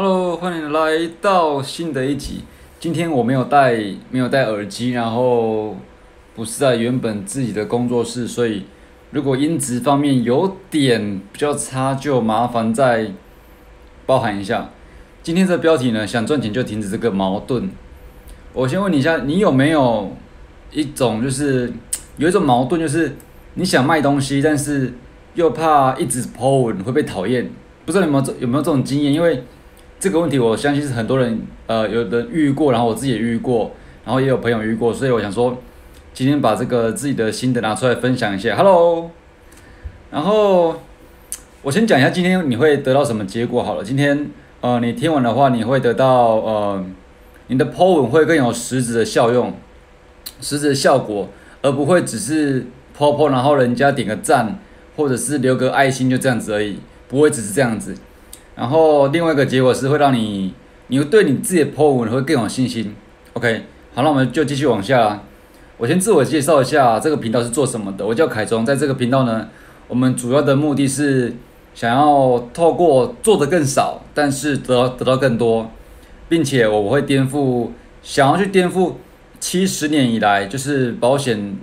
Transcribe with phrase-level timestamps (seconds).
[0.00, 2.42] Hello，欢迎来到新的一集。
[2.78, 3.76] 今天我没有戴
[4.12, 5.76] 没有戴耳机，然后
[6.36, 8.62] 不是在原本自己的工作室，所以
[9.10, 13.10] 如果音质方面有点比较差，就麻烦再
[14.06, 14.70] 包涵一下。
[15.20, 17.68] 今天这标题呢，想赚钱就停止这个矛盾。
[18.52, 20.12] 我先问你一下，你有没有
[20.70, 21.72] 一种就是
[22.18, 23.16] 有一种矛盾，就是
[23.54, 24.94] 你想卖东西，但是
[25.34, 27.50] 又怕一直 po 文会被讨厌？
[27.84, 29.12] 不知道有没有这有没有这种经验？
[29.12, 29.42] 因为
[30.00, 33.72] 这个问题，我相信是很多人呃有的遇过，然后我自己也遇过，
[34.04, 35.58] 然后也有朋友遇过，所以我想说，
[36.14, 38.54] 今天把这个自己的心得拿出来分享一下。
[38.54, 39.10] Hello，
[40.12, 40.76] 然后
[41.62, 43.82] 我先讲一下今天你会得到什么结果好了。
[43.82, 46.84] 今天呃你听完的话，你会得到呃
[47.48, 49.52] 你的 po 文会更有实质的效用，
[50.40, 51.28] 实质的效果，
[51.60, 52.62] 而不会只是
[52.96, 54.60] po po，然后人家点个赞
[54.94, 56.78] 或者是留个爱心就这样子而已，
[57.08, 57.96] 不会只是这样子。
[58.58, 60.52] 然后另外一个结果是会让你，
[60.88, 62.92] 你会对你自己的 po 文会更有信心。
[63.34, 63.62] OK，
[63.94, 65.22] 好，那我们就继续往下。
[65.76, 68.04] 我先自我介绍一下，这个频道是做什么的。
[68.04, 69.46] 我叫凯中，在这个频道呢，
[69.86, 71.36] 我们主要的目的是
[71.72, 75.70] 想要透过做的更少，但是得到得到更多，
[76.28, 77.68] 并且我会颠覆，
[78.02, 78.94] 想要去颠覆
[79.38, 81.56] 七十年以来就是保险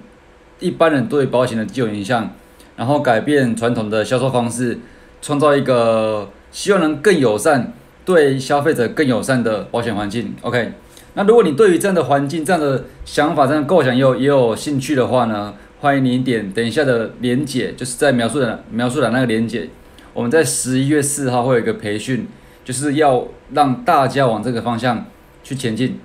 [0.62, 2.32] 一般人对保险的既有印象，
[2.78, 4.80] 然后改变传统的销售方式，
[5.22, 6.30] 创造一个。
[6.56, 7.74] 希望能更友善，
[8.06, 10.34] 对消费者更友善的保险环境。
[10.40, 10.72] OK，
[11.16, 19.68] 那如果你对于这样的环境、这样的想法、这样的构想也有也有兴趣的话呢，欢迎你点等一下的连结，就是在描述的描述的那个连结。
[20.14, 22.26] 我们在十一月四号会有一个培训，
[22.64, 25.06] 就是要让大家往这个方向
[25.44, 26.00] 去前进。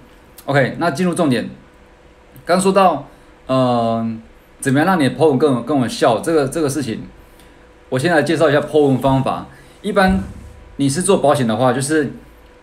[0.46, 1.48] OK，那进入重点，
[2.44, 3.06] 刚说到，
[3.46, 4.20] 嗯，
[4.58, 6.18] 怎么样让你的 Po 文更更有效？
[6.18, 7.02] 这个这个事情，
[7.88, 9.46] 我先来介绍一下 Po 文方法，
[9.82, 10.20] 一般。
[10.80, 12.10] 你是做保险的话，就是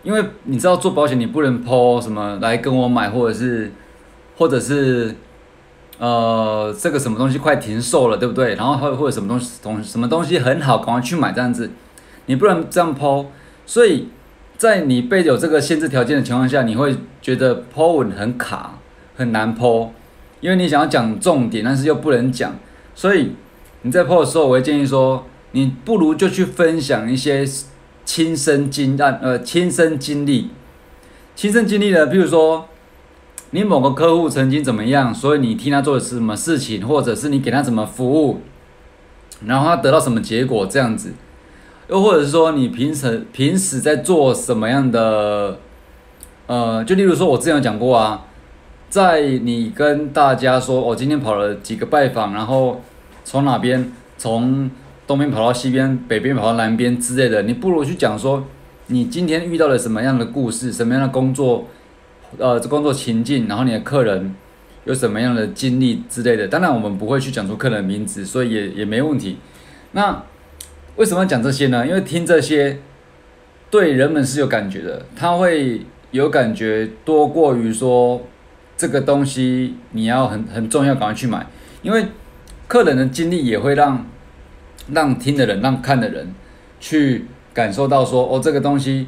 [0.02, 3.70] 因为你知道做保险，你不能抛什么来跟我买，或者是，
[4.36, 5.14] 或者是，
[6.00, 8.56] 呃，这个什么东西快停售了，对不对？
[8.56, 11.70] 然后或或者什么东西东什么东西很好，赶快去买这样子，
[12.26, 13.26] 你不能这样抛。
[13.64, 14.08] 所以
[14.56, 18.80] 在你被有这个限制条件的情况下，你会觉得抛稳很卡，
[19.14, 19.92] 很难抛，
[20.40, 22.56] 因为你想要讲重点，但是又不能讲。
[22.96, 23.34] 所以
[23.82, 27.46] 你在抛的时候，我会建议说，你不如就去分享一些。
[28.08, 30.48] 亲身经验，呃，亲身经历，
[31.36, 32.66] 亲身经历的，比如说，
[33.50, 38.40] 你某个客户曾经怎么样，所以你替他做的是什么事情，或者是你给他怎么服务，
[39.44, 41.12] 然后他得到什么结果，这样子，
[41.90, 45.58] 又或者是说你平时平时在做什么样的，
[46.46, 48.24] 呃，就例如说，我之前有讲过啊，
[48.88, 52.80] 在你跟大家说，我今天跑了几个拜访，然后
[53.22, 54.70] 从哪边，从。
[55.08, 58.44] 东边跑到西边，北边跑到南边之类的，你不如去讲说
[58.88, 61.66] 你今天遇到了什么样的故事，什么样的工作，
[62.36, 64.34] 呃，工作情境，然后你的客人
[64.84, 66.46] 有什么样的经历之类的。
[66.46, 69.38] 当然，我们不会去讲出客人名字，所以也也没问题。
[69.92, 70.22] 那
[70.96, 71.86] 为什么要讲这些呢？
[71.86, 72.78] 因为听这些
[73.70, 78.20] 对人们是有感觉的，他会有感觉多过于说
[78.76, 81.46] 这个东西你要很很重要，赶快去买，
[81.80, 82.04] 因为
[82.66, 84.04] 客人的经历也会让。
[84.92, 86.34] 让听的人，让看的人
[86.80, 89.06] 去感受到说，哦，这个东西，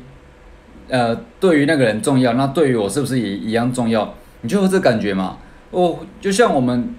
[0.88, 4.14] 呃，对于那个人重要，那对于我是不是也一样重要？
[4.42, 5.38] 你就有这感觉嘛？
[5.70, 6.94] 哦，就像我们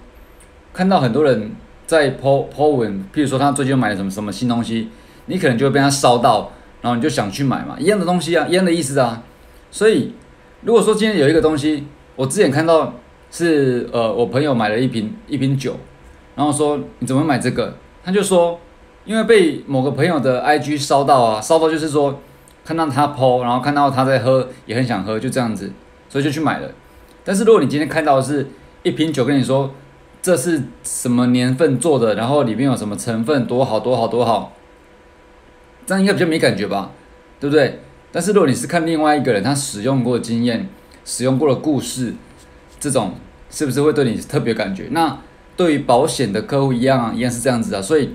[0.74, 1.52] 看到很多人
[1.86, 4.90] 在 po po 文，譬如说他最近买了什么什么新东西，
[5.26, 9.24] 你可能就会被他烧到，然后你就想去买嘛，一样的东西啊，一样的意思啊。
[9.70, 10.14] 所以，
[10.62, 12.94] 如果说今天有一个东西，我之前看到
[13.30, 15.78] 是呃，我朋友买了一瓶一瓶酒，
[16.36, 17.76] 然后说你怎么买这个？
[18.04, 18.60] 他就说。
[19.04, 22.22] 因为被某个朋友的 IG 烧到啊，烧到就是说
[22.64, 25.72] 看到他 PO，然后看到他在喝，也很想喝，就这样子，
[26.08, 26.70] 所以就去买了。
[27.24, 28.48] 但是如果你今天看到的是
[28.84, 29.72] 一瓶酒，跟你说
[30.22, 34.54] 这是什么年份做的，然后里面有什么成分，多好多好多好，
[35.88, 36.92] 这样应该比较没感觉吧，
[37.40, 37.80] 对不对？
[38.12, 40.70] 但是如果你是看另外一个人他使用过的经验、
[41.04, 42.14] 使用过的故事，
[42.80, 43.16] 这种
[43.50, 44.90] 是不是会对你特别感觉？
[44.92, 45.18] 那
[45.58, 48.12] 对于保险的客户一样啊，一样是这样子啊，所以。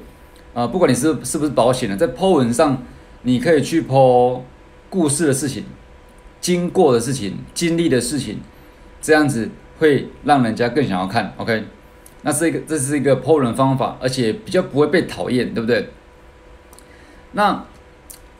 [0.56, 2.82] 啊，不管你是是不是保险的，在 Po 文上，
[3.24, 4.40] 你可以去 Po
[4.88, 5.64] 故事的事情、
[6.40, 8.40] 经过的事情、经历的事情，
[9.02, 11.34] 这样子会让人家更想要看。
[11.36, 11.64] OK，
[12.22, 15.90] 那是一个这是一个 Po 人方法，而且比较不会被讨厌，对不对？
[17.32, 17.62] 那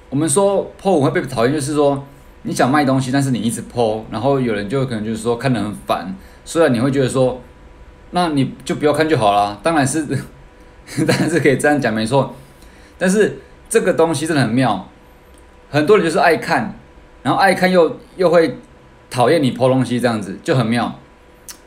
[0.08, 2.02] 我们说 Po 文会被讨厌，就是说
[2.44, 6.16] 你想卖东西，但是你一直 Po，然后有人就可能就是说看得很烦，
[6.46, 7.42] 虽然你会觉得说，
[8.12, 9.60] 那你就不要看就好了。
[9.62, 10.06] 当然是。
[11.06, 12.34] 当然是可以这样讲，没错。
[12.96, 13.38] 但是
[13.68, 14.88] 这个东西真的很妙，
[15.70, 16.74] 很多人就是爱看，
[17.22, 18.58] 然后爱看又又会
[19.10, 20.98] 讨厌你剖东西，这样子就很妙。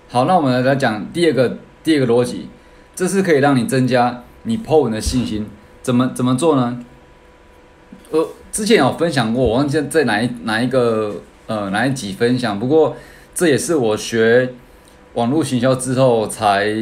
[0.07, 2.47] 好，那我们来讲第二个第二个逻辑，
[2.95, 5.47] 这是可以让你增加你剖文的信心。
[5.81, 6.83] 怎么怎么做呢？
[8.11, 12.59] 呃，之前有分享过，我忘记在哪一哪一个呃哪一集分享。
[12.59, 12.95] 不过
[13.35, 14.53] 这也是我学
[15.13, 16.73] 网络行销之后才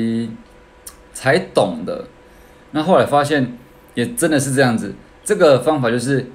[1.13, 2.07] 才懂的。
[2.71, 3.57] 那后来发现
[3.93, 4.93] 也真的是这样子。
[5.23, 6.29] 这个方法就是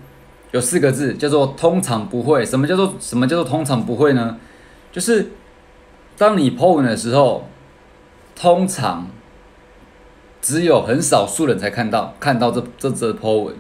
[0.51, 2.45] 有四个字，叫做“通常不会”。
[2.47, 4.39] 什么叫做什么叫做通常不会呢？
[4.91, 5.31] 就是
[6.19, 7.49] 当你 Po 文的时候，
[8.37, 9.09] 通常
[10.43, 13.55] 只有很少数人才看到看到这这则 Po 文。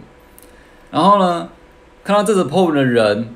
[0.90, 1.48] 然后呢，
[2.04, 3.34] 看到这则 Po 文的人，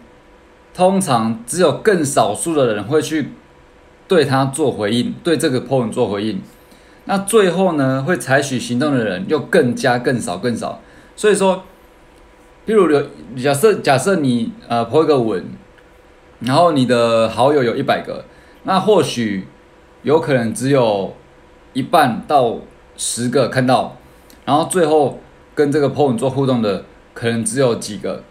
[0.75, 3.31] 通常只有更少数的人会去
[4.07, 6.43] 对他做回应，对这个 Po 文做回应。
[7.07, 10.81] 那最后呢，会采取行动的人又更加更少更少。
[11.17, 11.65] 所以说。
[12.69, 13.01] 譬如有
[13.41, 15.45] 假设假设你呃破一个文，
[16.41, 18.25] 然后你的好友有一百个，
[18.65, 19.47] 那或许
[20.03, 21.15] 有可能只有
[21.75, 22.59] 一半到
[22.97, 23.97] 十个看到，
[24.45, 25.21] 然后最后
[25.55, 28.25] 跟这个 po 文做互动的可能只有几个，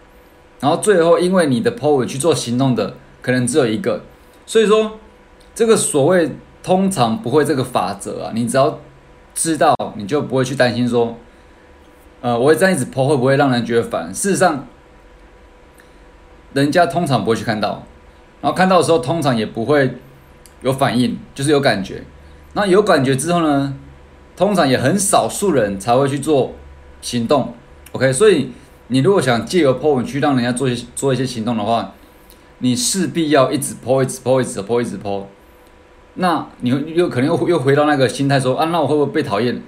[0.60, 4.02] 然后最后因为你的 po 文去做行动的可能只有一个，
[4.46, 5.00] 所以说
[5.54, 6.32] 这个所谓
[6.66, 8.80] 通常不会这个法则啊，你只要
[9.36, 11.16] 知道你就不会去担心说。
[12.22, 14.12] 呃，我会这样一直泼，会不会让人觉得烦？
[14.12, 14.66] 事实上，
[16.54, 17.84] 人家通常不会去看到，
[18.42, 20.00] 然后看到的时候，通常也不会
[20.64, 22.02] 有反应，就是有感觉。
[22.54, 23.78] 那有感觉之后呢，
[24.36, 26.54] 通常也很少数人才会去做
[27.00, 27.54] 行动。
[27.92, 28.50] OK，所以
[28.88, 31.94] 你如果想借由 po 文去让人家做一些做一些行动的话，
[32.58, 35.26] 你势必要一直 po，一直剖一直剖一直 po。
[36.16, 39.62] 那你又可能又又回到那个心态说啊，那我会不会被讨厌？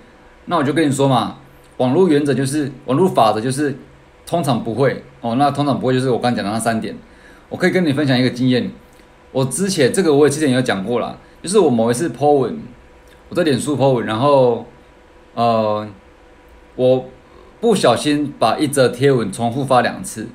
[0.45, 1.38] 那我就跟你说嘛。
[1.77, 3.77] 网络原则就是网络法则就是
[4.25, 6.95] 通常不会哦，那通常不会就是我刚讲的那三点。
[7.49, 8.71] 我可以跟你分享一个经验，
[9.31, 12.59] 我之前这个我也之前有讲过了，就是我某一次 po 文，
[13.29, 14.65] 我在脸书 po 文，然后
[15.35, 15.88] 呃
[16.75, 17.05] 我
[17.61, 20.27] 不小心把一则贴文重复发两次，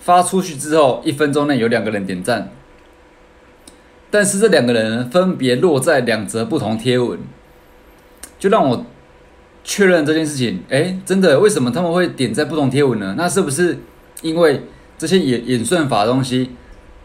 [0.00, 2.50] 发出去之后一分钟内有两个人点赞，
[4.14, 7.18] 但是这两个人分别落在两则不同贴文，
[8.38, 8.86] 就让我。
[9.66, 13.14] 确认这件事情，哎，真的，为什么他们会点在不同贴文呢？
[13.16, 13.78] 那是不是
[14.20, 14.60] 因为
[14.98, 16.50] 这些演演算法的东西，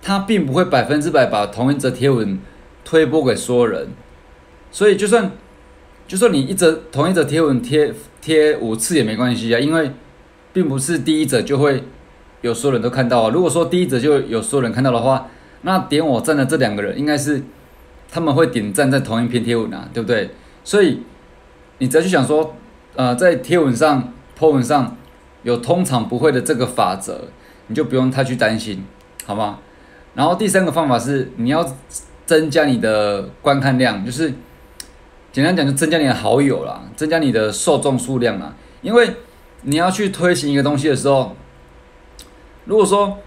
[0.01, 2.37] 它并不会百分之百把同一则贴文
[2.83, 3.87] 推播给所有人？
[4.71, 5.31] 所以就算
[6.05, 9.91] 就算你一则同一则贴文贴贴五次也没关系啊，因为
[10.51, 11.85] 并不是第一则就会
[12.41, 13.31] 有所有人都看到啊。
[13.33, 15.27] 如果说第一则就有所有人看到的话，
[15.61, 17.43] 那点我赞的这两个人应该是
[18.11, 20.31] 他们会点赞在同一篇贴文啊，对不对？
[20.63, 21.01] 所以。
[21.81, 22.57] 你只要去想说，
[22.97, 24.97] 呃，在贴文上、po 文上
[25.43, 27.21] 有通常不会的这个法则，
[27.67, 28.83] 你就不用太去担心，
[29.25, 29.59] 好吗？
[30.13, 31.65] 然后第三个方法是，你要
[32.25, 34.33] 增加你的观看量，就是
[35.31, 38.53] 简单讲，就增加你的好友啦，增加你的受众数量啦。
[38.81, 39.09] 因为
[39.61, 41.33] 你要去推行一个东西的时候，
[42.65, 43.19] 如果说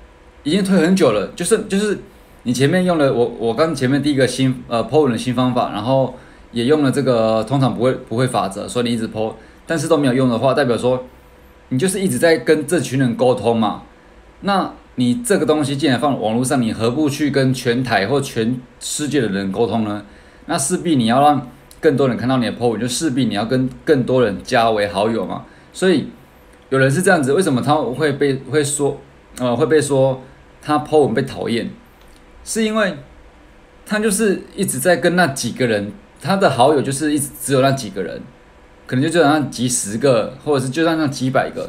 [0.43, 1.99] 已经推很久了，就是就是
[2.45, 6.15] 你前面用了我我刚前面第一个新呃 po 文的新方法，然后。
[6.55, 9.35] 也用了这个通常不会不会法则，所以你一直抛，
[9.67, 11.03] 但是都没有用的话，代表说
[11.71, 13.85] 你就是一直在跟这群人沟通嘛。
[14.43, 20.05] 那你这个东西既然放网络上，你何不去跟全台或全世界的人沟通呢？
[20.45, 21.49] 那势必你要让
[21.81, 25.47] 更多人看到你的 po 文，就势必你要跟更多人加为好友嘛。
[25.73, 26.09] 所以
[26.69, 28.99] 有人是这样子，为什么他会被会说
[29.39, 30.21] 呃会被说
[30.61, 31.71] 他 po 文被讨厌？
[32.45, 32.97] 是因为
[33.87, 35.93] 他就是一直在跟那几个人。
[36.25, 38.23] 他的好友就是一直只有那几个人，
[38.87, 41.69] 可能就就那几十个，或者是就那那几百个。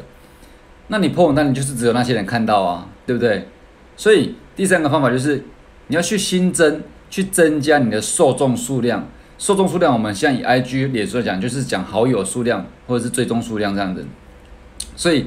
[0.86, 3.48] 那你破文，那你就是只有那些人看到啊，对不对？
[3.96, 5.42] 所以第三个方法就是
[5.88, 9.08] 你要去新增，去增加你的受众数量。
[9.38, 14.06] 受众数量，我们现在以 IG 脸书来讲，就是讲好友数量或者是追踪数量这样子。
[14.94, 15.26] 所以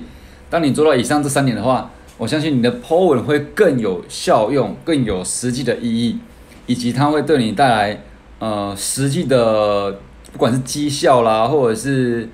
[0.49, 6.17] 当你做到以上这三点的话，我相信你的 po 文会更有效用，更有实际的意义，
[6.65, 8.01] 以及它会对你带来。
[8.39, 9.99] 呃，实际的
[10.31, 12.29] 不管是绩效啦，或者是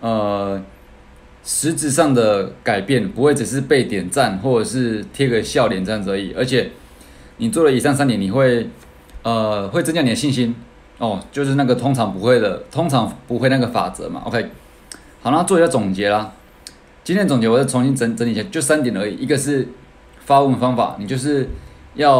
[0.00, 0.62] 呃
[1.42, 6.34] 实质上的改变，不会只是被点赞或者是贴个笑脸这样子而已。
[6.34, 6.72] 而且
[7.38, 8.68] 你做了以上三点，你会
[9.22, 10.54] 呃会增加你的信心
[10.98, 14.20] 哦，就是那个通常不会的，通常不会那个法则嘛。
[14.26, 14.50] OK，
[15.22, 16.32] 好，那做一下总结啦。
[17.06, 19.14] 今天总结我再重新整整理一下，就三点而已。
[19.14, 19.68] 一个是
[20.18, 21.48] 发问方法，你就是
[21.94, 22.12] 要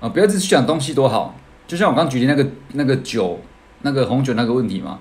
[0.00, 1.36] 呃不要只是讲东西多好。
[1.68, 3.38] 就像我刚举例那个那个酒，
[3.82, 4.98] 那个红酒那个问题嘛，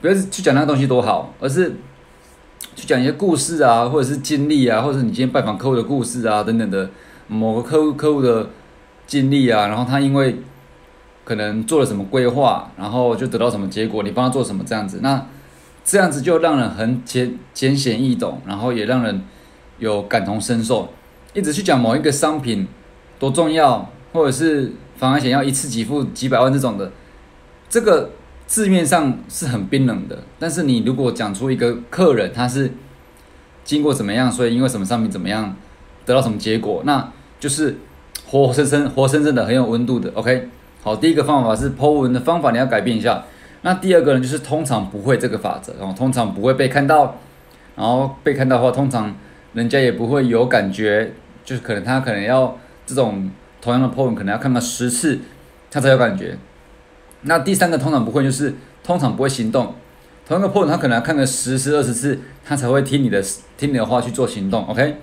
[0.00, 1.76] 不要去讲那个东西多好，而是
[2.74, 6.90] 去讲一些故事啊，或者是经历啊，或者是你今天拜访客户的故事啊等等的
[7.28, 8.50] 某个客户客户的
[9.06, 10.40] 经历啊，然后他因为
[11.22, 15.24] 可能做了什么规划，然后就得到什么结果，你帮他做什么这样子，那
[15.86, 19.22] 这样子就让人很简简显易懂，然后也让人
[19.78, 20.88] 有感同身受。
[21.32, 22.66] 一直去讲某一个商品
[23.20, 26.90] 多重要，或者是防癌险要一次给付几百万这种的，
[27.68, 28.10] 这个
[28.48, 30.18] 字面上是很冰冷的。
[30.40, 32.72] 但是你如果讲出一个客人他是
[33.62, 35.54] 经过怎么样，所以因为什么商品怎么样
[36.04, 37.78] 得到什么结果，那就是
[38.26, 40.10] 活生生、活生生的很有温度的。
[40.14, 40.48] OK，
[40.82, 43.24] 好，第一个方法是 Po 文的方法，你要改变一下。
[43.66, 47.16] 那第二个呢，就是通常不会这个法则，然后通常不会被看到，
[47.74, 49.12] 然后被看到的话，通常
[49.54, 51.12] 人家也不会有感觉。
[51.44, 52.56] 就是可能他可能要
[52.86, 53.28] 这种
[53.60, 55.18] 同样的 po 文，可能要看到十次，
[55.68, 56.38] 他才有感觉。
[57.22, 58.54] 那第三个通常不会，就是
[58.84, 59.74] 通常不会行动。
[60.28, 63.20] 同样的 po 文，他可能要看个十次、二十次，他才会听你的
[63.56, 64.64] 听你的话去做行动。
[64.66, 64.98] OK，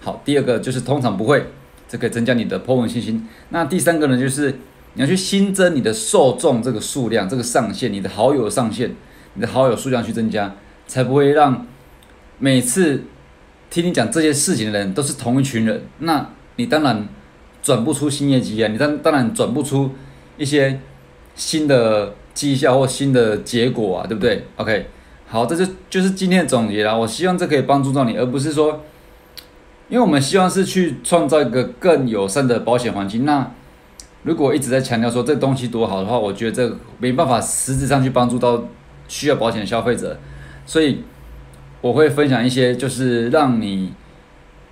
[0.00, 1.44] 好，第二个就是通常不会，
[1.86, 3.28] 这可以增加你的 po 文信心。
[3.50, 4.54] 那第三个呢，就是
[4.96, 8.90] 你要去新增你的受众这个数量，这个上限，你的好友上限，
[9.34, 10.56] 你的好友数量去增加，
[10.88, 11.64] 才不会让
[12.40, 13.04] 每次。
[13.68, 17.06] 听你讲这些事情的人都是同一群人，那你当然
[17.60, 19.90] 转不出新业绩啊，你当当然转不出
[20.38, 20.80] 一些
[21.34, 24.86] 新的绩效或新的结果啊，对不对？OK，
[25.26, 26.96] 好，这就就是今天的总结啦。
[26.96, 28.84] 我希望这可以帮助到你，而不是说，
[29.88, 33.24] 因为我们希望是去创造一个更友善的保险环境。
[33.24, 33.50] 那
[34.26, 38.62] 如果一直在强调说这东西多好的话，我觉得这没办法实质上去帮助到
[39.08, 40.18] 需要保险的消费者，
[40.66, 41.02] 所以。
[41.82, 43.92] 我会分享一些，就是让你，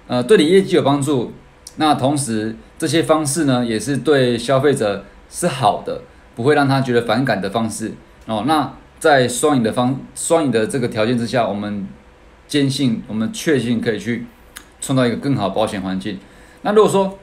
[0.09, 1.33] 呃，对你业绩有帮助。
[1.77, 6.01] 那同时，这些方式呢，也是对消费者是好的，
[6.35, 7.93] 不会让他觉得反感的方式。
[8.27, 11.87] 哦，那在双赢的方双赢的这个条件之下，我们
[12.49, 14.27] 坚信，我们确信可以去
[14.81, 16.19] 创造一个更好保险环境。
[16.63, 17.17] 那如果说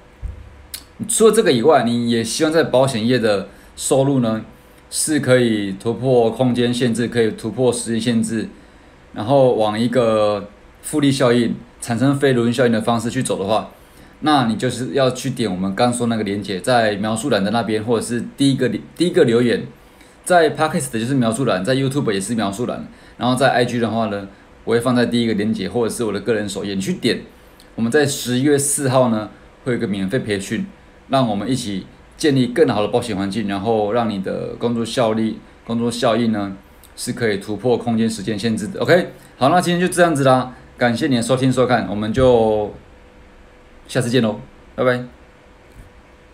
[1.08, 4.44] 除了这个以外，你也希望在保险业的收入呢，
[4.90, 8.48] 是可以突破空间限制，可以突破时间限制。
[9.14, 10.50] 然后往一个
[10.82, 13.70] 复利效应产生非轮效应的方式去走的话，
[14.22, 19.68] 那你就是要去点我们刚说那个链接，在描述栏的那边，或者是第一个第一个留言，
[20.24, 24.30] 在 Podcast 就是描述栏，在 YouTube 也是描述栏，然后在 IG 的话呢，
[24.64, 27.22] 我会放在第一个链接，或者是我的个人首页，你去点。
[27.76, 29.30] 我们在十一月四号呢，
[29.66, 30.66] 会有个免费培训，
[31.12, 31.86] 让我们一起
[32.18, 36.58] 建立更好的保险环境，然后让你的工作效率、工作效益呢。
[36.94, 38.80] 是可以突破空间时间限制的。
[38.82, 42.72] OK，好，那今天就这样子啦，感谢你的收听收看，我们就
[43.88, 44.36] 下次见喽，
[44.76, 45.21] 拜拜。